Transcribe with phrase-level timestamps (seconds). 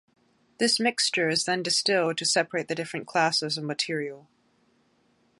[0.57, 4.27] This mixture is then distilled to separate the different classes of material.